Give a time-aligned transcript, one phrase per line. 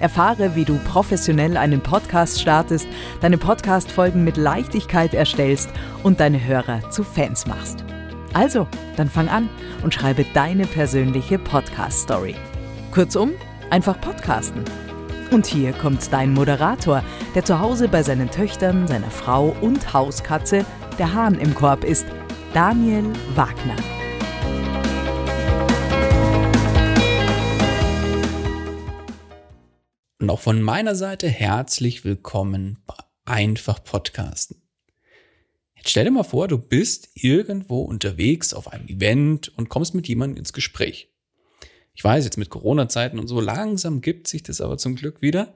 [0.00, 2.88] Erfahre, wie du professionell einen Podcast startest,
[3.20, 5.70] deine Podcast-Folgen mit Leichtigkeit erstellst
[6.02, 7.84] und deine Hörer zu Fans machst.
[8.32, 9.48] Also, dann fang an
[9.82, 12.34] und schreibe deine persönliche Podcast-Story.
[12.90, 13.32] Kurzum,
[13.70, 14.64] einfach podcasten.
[15.30, 20.64] Und hier kommt dein Moderator, der zu Hause bei seinen Töchtern, seiner Frau und Hauskatze
[20.98, 22.06] der Hahn im Korb ist,
[22.52, 23.04] Daniel
[23.36, 23.76] Wagner.
[30.20, 34.60] Und auch von meiner Seite herzlich willkommen bei Einfach Podcasten.
[35.74, 40.08] Jetzt stell dir mal vor, du bist irgendwo unterwegs auf einem Event und kommst mit
[40.08, 41.08] jemandem ins Gespräch.
[41.94, 45.54] Ich weiß, jetzt mit Corona-Zeiten und so langsam gibt sich das aber zum Glück wieder.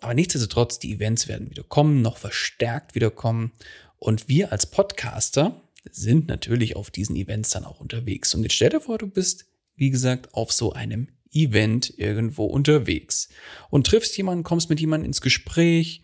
[0.00, 3.52] Aber nichtsdestotrotz, die Events werden wieder kommen, noch verstärkt wieder kommen.
[3.98, 8.34] Und wir als Podcaster sind natürlich auf diesen Events dann auch unterwegs.
[8.34, 13.28] Und jetzt stell dir vor, du bist, wie gesagt, auf so einem Event irgendwo unterwegs
[13.70, 16.02] und triffst jemanden, kommst mit jemandem ins Gespräch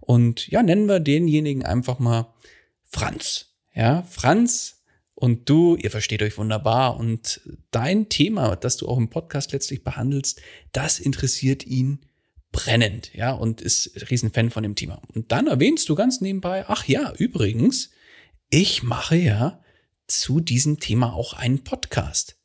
[0.00, 2.34] und ja, nennen wir denjenigen einfach mal
[2.84, 3.56] Franz.
[3.74, 4.76] Ja, Franz
[5.14, 7.40] und du, ihr versteht euch wunderbar und
[7.70, 10.40] dein Thema, das du auch im Podcast letztlich behandelst,
[10.72, 12.00] das interessiert ihn
[12.52, 15.02] brennend, ja, und ist Riesenfan von dem Thema.
[15.14, 17.90] Und dann erwähnst du ganz nebenbei, ach ja, übrigens,
[18.50, 19.62] ich mache ja
[20.06, 22.36] zu diesem Thema auch einen Podcast.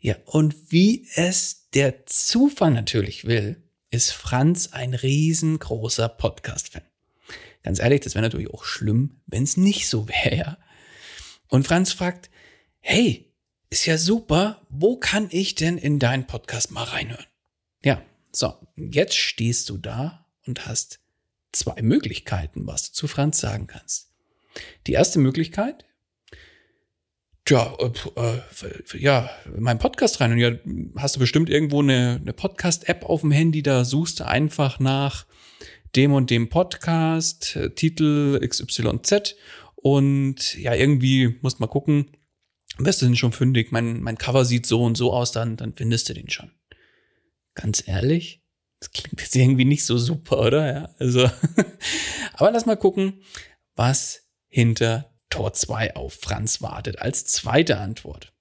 [0.00, 6.82] Ja, und wie es der Zufall natürlich will, ist Franz ein riesengroßer Podcast-Fan.
[7.62, 10.58] Ganz ehrlich, das wäre natürlich auch schlimm, wenn es nicht so wäre.
[11.48, 12.30] Und Franz fragt,
[12.80, 13.32] hey,
[13.70, 17.26] ist ja super, wo kann ich denn in deinen Podcast mal reinhören?
[17.84, 18.02] Ja,
[18.32, 21.00] so, jetzt stehst du da und hast
[21.52, 24.12] zwei Möglichkeiten, was du zu Franz sagen kannst.
[24.86, 25.84] Die erste Möglichkeit
[27.50, 30.32] ja, äh, äh, ja, mein Podcast rein.
[30.32, 30.52] Und ja,
[30.96, 35.26] hast du bestimmt irgendwo eine, eine Podcast-App auf dem Handy, da suchst du einfach nach
[35.96, 39.36] dem und dem Podcast, äh, Titel XYZ
[39.74, 42.16] und ja, irgendwie musst mal gucken,
[42.78, 45.74] wirst du den schon fündig, mein, mein Cover sieht so und so aus, dann, dann
[45.74, 46.50] findest du den schon.
[47.54, 48.42] Ganz ehrlich,
[48.80, 50.72] das klingt jetzt irgendwie nicht so super, oder?
[50.72, 51.30] Ja, also,
[52.34, 53.22] aber lass mal gucken,
[53.74, 58.32] was hinter Tor 2 auf Franz wartet als zweite Antwort.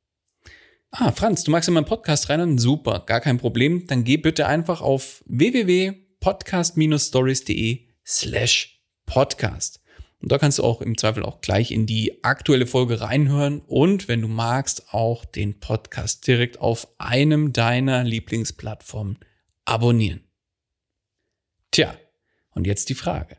[0.90, 2.58] Ah, Franz, du magst in meinen Podcast rein?
[2.58, 3.85] Super, gar kein Problem.
[3.85, 9.84] Dann geh bitte einfach auf www.podcast-stories.de slash podcast.
[10.19, 14.07] Und da kannst du auch im Zweifel auch gleich in die aktuelle Folge reinhören und
[14.07, 19.19] wenn du magst, auch den Podcast direkt auf einem deiner Lieblingsplattformen
[19.66, 20.24] abonnieren.
[21.69, 21.96] Tja,
[22.56, 23.38] und jetzt die Frage.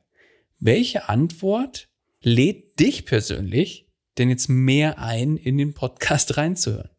[0.60, 1.88] Welche Antwort
[2.20, 6.90] lädt dich persönlich denn jetzt mehr ein, in den Podcast reinzuhören.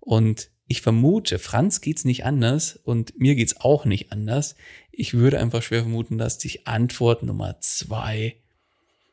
[0.00, 4.54] Und ich vermute, Franz geht's nicht anders und mir geht's auch nicht anders.
[4.90, 8.36] Ich würde einfach schwer vermuten, dass dich Antwort Nummer zwei,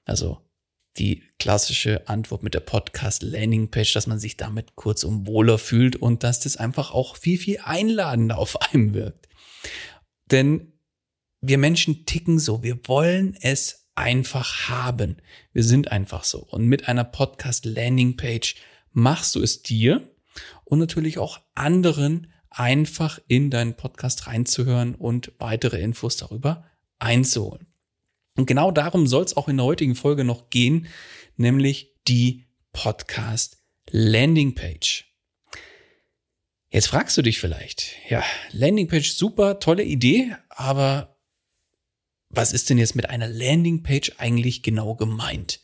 [0.05, 0.39] also
[0.97, 5.95] die klassische Antwort mit der Podcast Landing Page, dass man sich damit kurzum wohler fühlt
[5.95, 9.27] und dass das einfach auch viel, viel einladender auf einem wirkt.
[10.31, 10.73] Denn
[11.41, 15.17] wir Menschen ticken so, wir wollen es einfach haben.
[15.51, 16.39] Wir sind einfach so.
[16.39, 18.55] Und mit einer Podcast Landing Page
[18.93, 20.09] machst du es dir
[20.63, 26.65] und natürlich auch anderen einfach in deinen Podcast reinzuhören und weitere Infos darüber
[26.97, 27.67] einzuholen.
[28.37, 30.87] Und genau darum soll es auch in der heutigen Folge noch gehen,
[31.35, 33.57] nämlich die Podcast
[33.91, 35.13] Landingpage.
[36.69, 41.18] Jetzt fragst du dich vielleicht, ja, Landingpage super, tolle Idee, aber
[42.29, 45.61] was ist denn jetzt mit einer Landingpage eigentlich genau gemeint?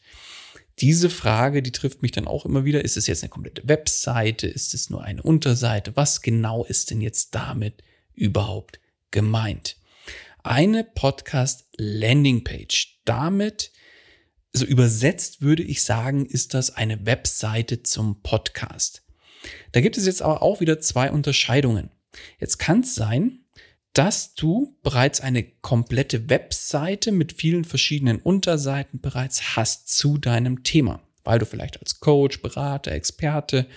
[0.79, 2.83] Diese Frage, die trifft mich dann auch immer wieder.
[2.83, 4.47] Ist es jetzt eine komplette Webseite?
[4.47, 5.95] Ist es nur eine Unterseite?
[5.95, 7.81] Was genau ist denn jetzt damit
[8.13, 8.79] überhaupt
[9.11, 9.77] gemeint?
[10.43, 12.99] Eine Podcast Landingpage.
[13.05, 13.71] Damit,
[14.51, 19.03] so übersetzt würde ich sagen, ist das eine Webseite zum Podcast.
[19.71, 21.89] Da gibt es jetzt aber auch wieder zwei Unterscheidungen.
[22.39, 23.44] Jetzt kann es sein,
[23.95, 31.01] dass du bereits eine komplette Webseite mit vielen verschiedenen Unterseiten bereits hast zu deinem Thema,
[31.23, 33.67] weil du vielleicht als Coach, Berater, Experte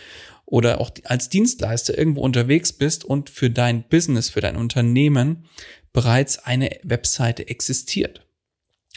[0.45, 5.45] oder auch als Dienstleister irgendwo unterwegs bist und für dein Business, für dein Unternehmen
[5.93, 8.27] bereits eine Webseite existiert.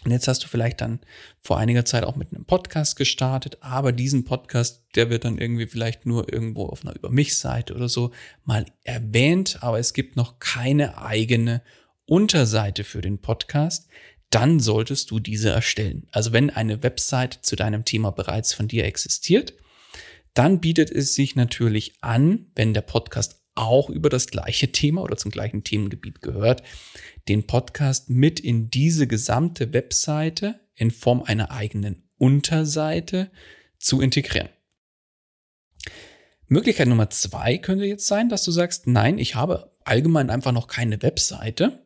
[0.03, 0.99] Und jetzt hast du vielleicht dann
[1.39, 5.67] vor einiger Zeit auch mit einem Podcast gestartet, aber diesen Podcast, der wird dann irgendwie
[5.67, 8.11] vielleicht nur irgendwo auf einer Über mich Seite oder so
[8.43, 11.61] mal erwähnt, aber es gibt noch keine eigene
[12.05, 13.89] Unterseite für den Podcast.
[14.31, 16.07] Dann solltest du diese erstellen.
[16.11, 19.53] Also wenn eine Webseite zu deinem Thema bereits von dir existiert,
[20.33, 25.17] dann bietet es sich natürlich an, wenn der Podcast auch über das gleiche Thema oder
[25.17, 26.63] zum gleichen Themengebiet gehört,
[27.27, 33.31] den Podcast mit in diese gesamte Webseite in Form einer eigenen Unterseite
[33.77, 34.49] zu integrieren.
[36.47, 40.67] Möglichkeit Nummer zwei könnte jetzt sein, dass du sagst, nein, ich habe allgemein einfach noch
[40.67, 41.85] keine Webseite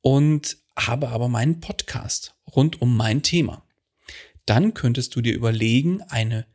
[0.00, 3.66] und habe aber meinen Podcast rund um mein Thema.
[4.46, 6.46] Dann könntest du dir überlegen, eine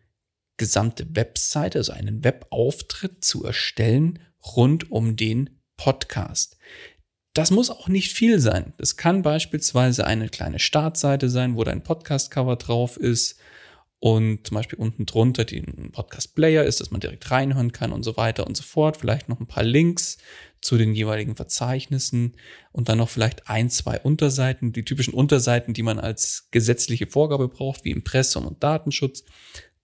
[0.60, 4.20] gesamte Webseite, also einen Webauftritt zu erstellen
[4.56, 6.58] rund um den Podcast.
[7.34, 8.74] Das muss auch nicht viel sein.
[8.78, 13.40] Das kann beispielsweise eine kleine Startseite sein, wo dein Podcast-Cover drauf ist
[14.00, 18.18] und zum Beispiel unten drunter den Podcast-Player ist, dass man direkt reinhören kann und so
[18.18, 18.98] weiter und so fort.
[18.98, 20.18] Vielleicht noch ein paar Links
[20.62, 22.36] zu den jeweiligen Verzeichnissen
[22.72, 27.48] und dann noch vielleicht ein, zwei Unterseiten, die typischen Unterseiten, die man als gesetzliche Vorgabe
[27.48, 29.24] braucht, wie Impressum und Datenschutz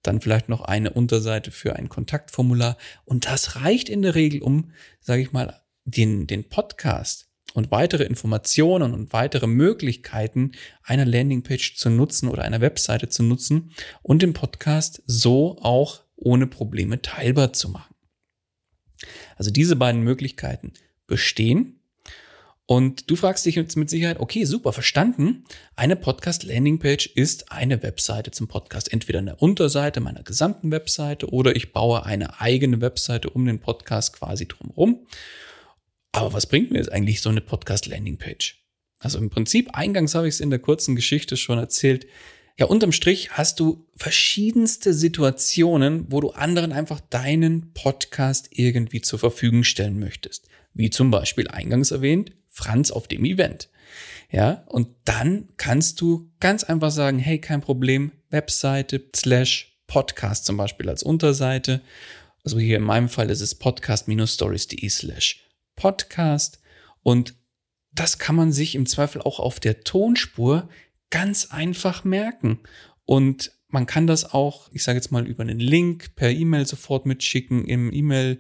[0.07, 2.77] dann vielleicht noch eine Unterseite für ein Kontaktformular.
[3.05, 4.71] Und das reicht in der Regel, um,
[5.01, 10.51] sage ich mal, den, den Podcast und weitere Informationen und weitere Möglichkeiten
[10.83, 13.71] einer Landingpage zu nutzen oder einer Webseite zu nutzen
[14.01, 17.95] und den Podcast so auch ohne Probleme teilbar zu machen.
[19.35, 20.73] Also diese beiden Möglichkeiten
[21.07, 21.79] bestehen
[22.67, 25.43] und du fragst dich jetzt mit Sicherheit, okay, super, verstanden.
[25.75, 28.91] Eine Podcast-Landingpage ist eine Webseite zum Podcast.
[28.91, 34.13] Entweder eine Unterseite meiner gesamten Webseite oder ich baue eine eigene Webseite um den Podcast
[34.13, 35.05] quasi drumherum.
[36.11, 38.65] Aber was bringt mir jetzt eigentlich so eine Podcast-Landingpage?
[38.97, 42.07] Also im Prinzip, eingangs habe ich es in der kurzen Geschichte schon erzählt.
[42.57, 49.19] Ja, unterm Strich hast du verschiedenste Situationen, wo du anderen einfach deinen Podcast irgendwie zur
[49.19, 50.47] Verfügung stellen möchtest.
[50.73, 53.69] Wie zum Beispiel eingangs erwähnt, Franz auf dem Event.
[54.31, 60.57] Ja, und dann kannst du ganz einfach sagen, hey, kein Problem, Webseite slash Podcast zum
[60.57, 61.81] Beispiel als Unterseite.
[62.43, 65.43] Also hier in meinem Fall ist es podcast-stories.de slash
[65.75, 66.59] Podcast.
[67.03, 67.35] Und
[67.91, 70.69] das kann man sich im Zweifel auch auf der Tonspur
[71.09, 72.59] ganz einfach merken.
[73.03, 77.05] Und man kann das auch, ich sage jetzt mal, über einen Link per E-Mail sofort
[77.05, 78.39] mitschicken im E-Mail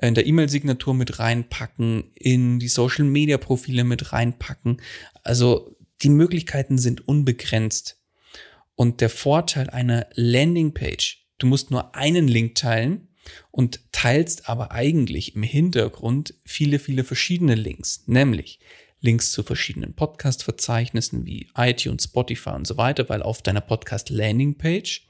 [0.00, 4.82] in der E-Mail-Signatur mit reinpacken, in die Social-Media-Profile mit reinpacken.
[5.22, 7.98] Also die Möglichkeiten sind unbegrenzt.
[8.74, 13.08] Und der Vorteil einer Landingpage, du musst nur einen Link teilen
[13.50, 18.60] und teilst aber eigentlich im Hintergrund viele, viele verschiedene Links, nämlich
[19.00, 25.05] Links zu verschiedenen Podcast-Verzeichnissen wie iTunes, Spotify und so weiter, weil auf deiner Podcast-Landing-Page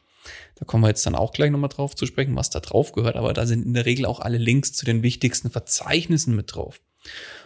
[0.56, 3.16] da kommen wir jetzt dann auch gleich nochmal drauf zu sprechen, was da drauf gehört,
[3.16, 6.80] aber da sind in der Regel auch alle Links zu den wichtigsten Verzeichnissen mit drauf.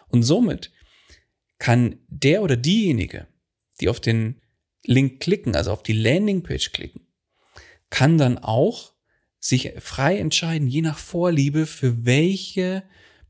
[0.08, 0.70] Und somit
[1.58, 3.26] kann der oder diejenige,
[3.80, 4.40] die auf den
[4.84, 7.06] Link klicken, also auf die Landingpage klicken,
[7.90, 8.92] kann dann auch
[9.38, 12.82] sich frei entscheiden, je nach Vorliebe, für welche,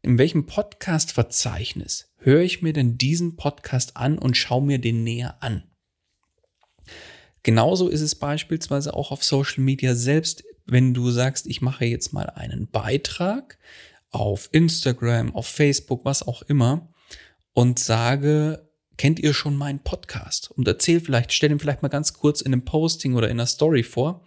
[0.03, 5.43] in welchem Podcast-Verzeichnis höre ich mir denn diesen Podcast an und schaue mir den näher
[5.43, 5.70] an.
[7.43, 12.13] Genauso ist es beispielsweise auch auf Social Media selbst, wenn du sagst, ich mache jetzt
[12.13, 13.59] mal einen Beitrag
[14.11, 16.93] auf Instagram, auf Facebook, was auch immer
[17.53, 20.51] und sage, kennt ihr schon meinen Podcast?
[20.51, 23.47] Und erzähl vielleicht, stell ihn vielleicht mal ganz kurz in einem Posting oder in einer
[23.47, 24.27] Story vor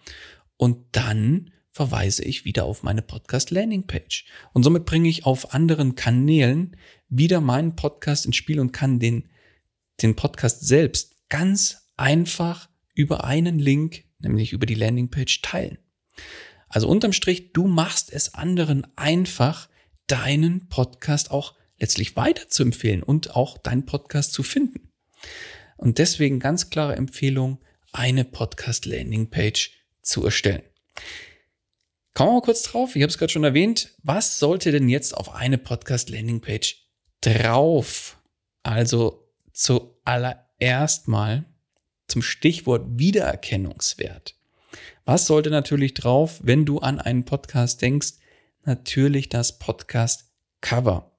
[0.57, 4.25] und dann verweise ich wieder auf meine Podcast Landingpage.
[4.53, 6.77] Und somit bringe ich auf anderen Kanälen
[7.09, 9.29] wieder meinen Podcast ins Spiel und kann den,
[10.01, 15.77] den Podcast selbst ganz einfach über einen Link, nämlich über die Landingpage teilen.
[16.69, 19.69] Also unterm Strich, du machst es anderen einfach,
[20.07, 24.89] deinen Podcast auch letztlich weiter zu empfehlen und auch deinen Podcast zu finden.
[25.77, 27.59] Und deswegen ganz klare Empfehlung,
[27.91, 29.71] eine Podcast-Landing-Page
[30.01, 30.63] zu erstellen.
[32.13, 32.95] Kommen wir mal kurz drauf.
[32.95, 33.95] Ich habe es gerade schon erwähnt.
[34.03, 36.87] Was sollte denn jetzt auf eine Podcast-Landing-Page
[37.21, 38.17] drauf?
[38.63, 41.45] Also zuallererst mal
[42.13, 44.35] zum Stichwort Wiedererkennungswert.
[45.03, 48.13] Was sollte natürlich drauf, wenn du an einen Podcast denkst?
[48.65, 51.11] Natürlich das Podcast-Cover.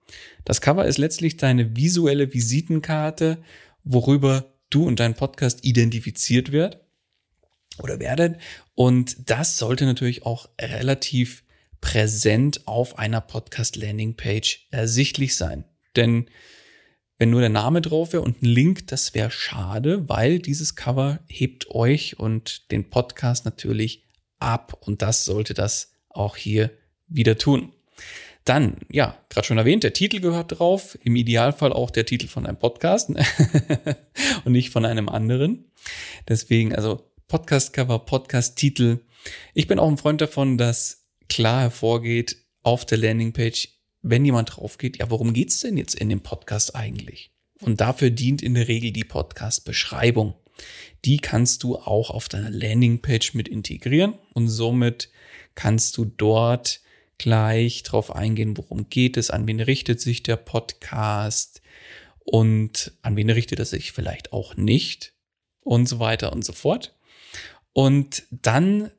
[0.45, 3.43] Das Cover ist letztlich deine visuelle Visitenkarte,
[3.83, 6.79] worüber du und dein Podcast identifiziert wird
[7.83, 8.37] oder werdet.
[8.77, 11.43] Und das sollte natürlich auch relativ
[11.81, 15.65] präsent auf einer Podcast-Landing-Page ersichtlich sein.
[15.97, 16.31] Denn
[17.25, 21.21] wenn nur der Name drauf wäre und ein Link, das wäre schade, weil dieses Cover
[21.27, 24.05] hebt euch und den Podcast natürlich
[24.41, 24.77] ab.
[24.83, 26.71] Und das sollte das auch hier
[27.09, 27.73] wieder tun.
[28.45, 30.99] Dann, ja, gerade schon erwähnt, der Titel gehört drauf.
[31.03, 33.09] Im Idealfall auch der Titel von einem Podcast
[34.45, 35.73] und nicht von einem anderen.
[36.29, 38.99] Deswegen, also Podcast-Cover, Podcast-Titel.
[39.55, 43.74] Ich bin auch ein Freund davon, dass klar hervorgeht auf der Landingpage,
[44.05, 47.33] wenn jemand drauf geht, ja, worum geht's denn jetzt in dem Podcast eigentlich?
[47.63, 50.35] Und dafür dient in der Regel die Podcast-Beschreibung.
[51.07, 55.11] Die kannst du auch auf deiner Landingpage mit integrieren und somit
[55.55, 56.81] kannst du dort
[57.17, 61.63] gleich drauf eingehen, worum geht es, an wen richtet sich der Podcast
[62.19, 65.15] und an wen richtet er sich vielleicht auch nicht
[65.61, 66.95] und so weiter und so fort.
[67.73, 68.91] Und dann,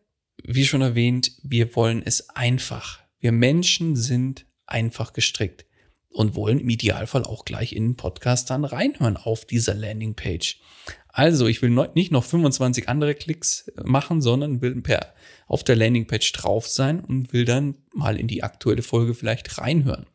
[0.43, 3.01] wie schon erwähnt, wir wollen es einfach.
[3.19, 5.65] Wir Menschen sind einfach gestrickt
[6.09, 10.59] und wollen im Idealfall auch gleich in den Podcast dann reinhören auf dieser Landingpage.
[11.09, 15.13] Also, ich will nicht noch 25 andere Klicks machen, sondern will per
[15.47, 20.07] auf der Landingpage drauf sein und will dann mal in die aktuelle Folge vielleicht reinhören.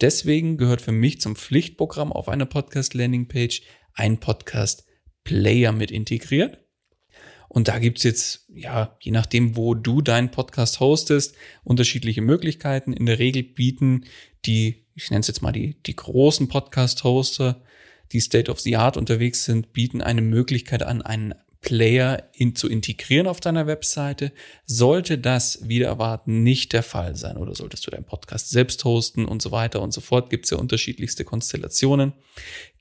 [0.00, 3.62] Deswegen gehört für mich zum Pflichtprogramm auf einer Podcast Landingpage
[3.94, 4.86] ein Podcast
[5.24, 6.58] Player mit integriert.
[7.52, 12.92] Und da gibt's jetzt, ja, je nachdem, wo du deinen Podcast hostest, unterschiedliche Möglichkeiten.
[12.92, 14.04] In der Regel bieten
[14.46, 17.60] die, ich nenne es jetzt mal die, die großen Podcast-Hoster,
[18.12, 22.68] die State of the Art unterwegs sind, bieten eine Möglichkeit an, einen Player in, zu
[22.68, 24.30] integrieren auf deiner Webseite.
[24.64, 29.24] Sollte das wieder erwarten nicht der Fall sein oder solltest du deinen Podcast selbst hosten
[29.24, 32.12] und so weiter und so fort, gibt es ja unterschiedlichste Konstellationen.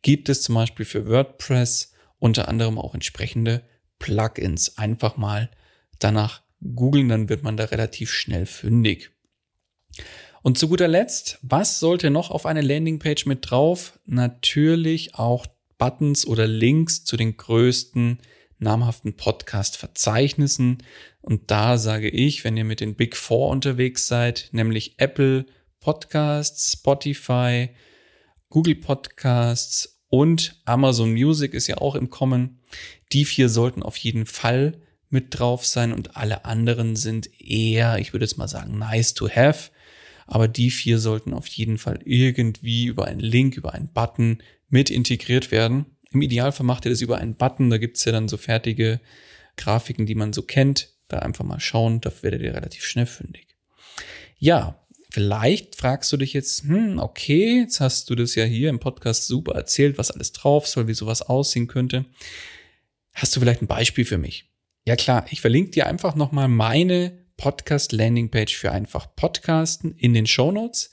[0.04, 3.64] Gibt es zum Beispiel für WordPress unter anderem auch entsprechende
[4.00, 4.77] Plugins.
[4.77, 5.50] Einfach mal
[6.00, 6.41] danach
[6.75, 9.12] googeln, dann wird man da relativ schnell fündig.
[10.41, 14.00] Und zu guter Letzt, was sollte noch auf eine Landingpage mit drauf?
[14.06, 15.46] Natürlich auch
[15.77, 18.20] Buttons oder Links zu den größten
[18.58, 20.84] namhaften Podcast-Verzeichnissen.
[21.22, 25.46] Und da sage ich, wenn ihr mit den Big Four unterwegs seid, nämlich Apple
[25.79, 27.70] Podcasts, Spotify,
[28.50, 32.60] Google Podcasts und Amazon Music ist ja auch im Kommen.
[33.12, 38.13] Die vier sollten auf jeden Fall mit drauf sein und alle anderen sind eher, ich
[38.13, 39.72] würde jetzt mal sagen, nice to have.
[40.28, 44.92] Aber die vier sollten auf jeden Fall irgendwie über einen Link, über einen Button mit
[44.92, 45.86] integriert werden.
[46.12, 47.70] Im Idealfall macht ihr das über einen Button.
[47.70, 49.00] Da gibt's ja dann so fertige
[49.58, 50.94] Grafiken, die man so kennt.
[51.08, 53.48] Da einfach mal schauen, da werdet ihr relativ schnell fündig.
[54.38, 54.78] Ja,
[55.12, 59.28] vielleicht fragst du dich jetzt, hm, okay, jetzt hast du das ja hier im Podcast
[59.28, 62.06] super erzählt, was alles drauf soll, wie sowas aussehen könnte.
[63.13, 64.50] Hast du vielleicht ein Beispiel für mich?
[64.86, 70.28] Ja klar, ich verlinke dir einfach nochmal meine Podcast Landingpage für einfach Podcasten in den
[70.28, 70.92] Show Notes.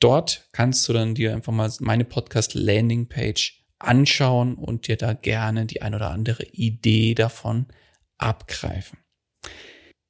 [0.00, 5.66] Dort kannst du dann dir einfach mal meine Podcast Landingpage anschauen und dir da gerne
[5.66, 7.66] die ein oder andere Idee davon
[8.16, 8.98] abgreifen.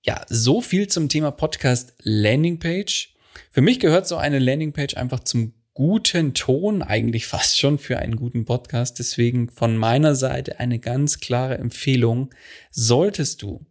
[0.04, 3.14] Ja, so viel zum Thema Podcast Landingpage.
[3.50, 8.16] Für mich gehört so eine Landingpage einfach zum guten Ton, eigentlich fast schon für einen
[8.16, 8.98] guten Podcast.
[8.98, 12.34] Deswegen von meiner Seite eine ganz klare Empfehlung.
[12.70, 13.64] Solltest du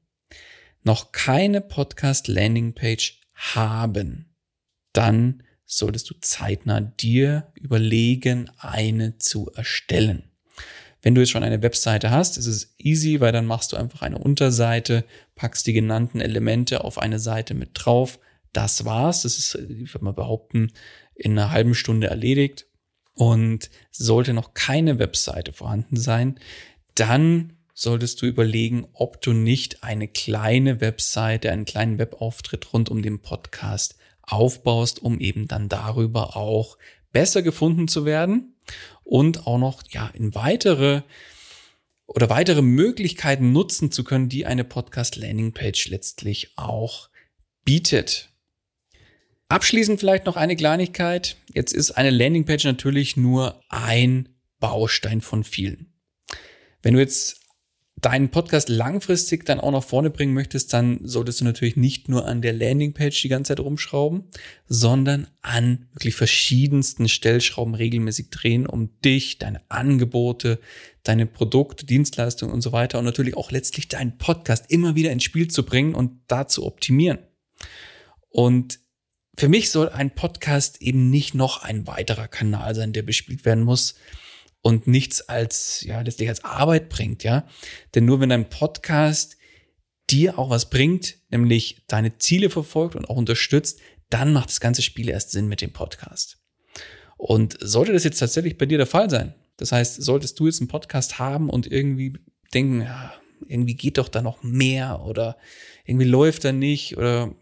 [0.83, 4.33] noch keine Podcast Landingpage haben,
[4.93, 10.31] dann solltest du zeitnah dir überlegen, eine zu erstellen.
[11.01, 14.01] Wenn du jetzt schon eine Webseite hast, ist es easy, weil dann machst du einfach
[14.01, 15.03] eine Unterseite,
[15.35, 18.17] packst die genannten Elemente auf eine Seite mit drauf.
[18.57, 19.21] Das war's.
[19.21, 20.71] Das ist, ich würde mal behaupten,
[21.13, 22.65] in einer halben Stunde erledigt.
[23.13, 26.39] Und sollte noch keine Webseite vorhanden sein,
[26.95, 33.03] dann solltest du überlegen, ob du nicht eine kleine Webseite, einen kleinen Webauftritt rund um
[33.03, 36.79] den Podcast aufbaust, um eben dann darüber auch
[37.11, 38.55] besser gefunden zu werden
[39.03, 41.03] und auch noch ja in weitere
[42.07, 47.09] oder weitere Möglichkeiten nutzen zu können, die eine Podcast Landing Page letztlich auch
[47.63, 48.31] bietet.
[49.49, 51.37] Abschließend vielleicht noch eine Kleinigkeit.
[51.53, 55.93] Jetzt ist eine Landingpage natürlich nur ein Baustein von vielen.
[56.81, 57.41] Wenn du jetzt
[57.99, 62.25] deinen Podcast langfristig dann auch nach vorne bringen möchtest, dann solltest du natürlich nicht nur
[62.25, 64.25] an der Landingpage die ganze Zeit rumschrauben,
[64.67, 70.59] sondern an wirklich verschiedensten Stellschrauben regelmäßig drehen, um dich, deine Angebote,
[71.03, 75.23] deine Produkte, Dienstleistungen und so weiter und natürlich auch letztlich deinen Podcast immer wieder ins
[75.23, 77.19] Spiel zu bringen und da zu optimieren.
[78.29, 78.79] Und
[79.37, 83.63] für mich soll ein Podcast eben nicht noch ein weiterer Kanal sein, der bespielt werden
[83.63, 83.95] muss,
[84.61, 87.47] und nichts als, ja, letztlich als Arbeit bringt, ja.
[87.95, 89.37] Denn nur wenn dein Podcast
[90.09, 93.79] dir auch was bringt, nämlich deine Ziele verfolgt und auch unterstützt,
[94.09, 96.39] dann macht das ganze Spiel erst Sinn mit dem Podcast.
[97.17, 100.59] Und sollte das jetzt tatsächlich bei dir der Fall sein, das heißt, solltest du jetzt
[100.59, 102.13] einen Podcast haben und irgendwie
[102.53, 103.13] denken, ja,
[103.45, 105.37] irgendwie geht doch da noch mehr oder
[105.85, 107.33] irgendwie läuft da nicht oder